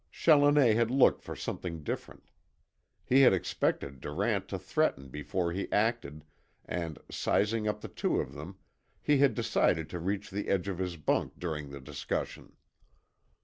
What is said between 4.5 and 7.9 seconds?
threaten before he acted, and, sizing up the